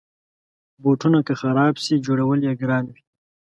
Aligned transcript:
بوټونه 0.81 1.19
که 1.27 1.33
خراب 1.41 1.75
شي، 1.83 1.95
جوړول 2.05 2.39
یې 2.47 2.53
ګرانه 2.61 2.89
وي. 2.93 3.01